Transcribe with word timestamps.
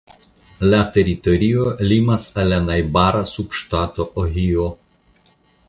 La 0.69 0.77
teritorio 0.95 1.67
limas 1.91 2.25
al 2.43 2.49
la 2.53 2.59
najbara 2.71 3.21
subŝtato 3.35 4.09
Ohio. 4.25 4.69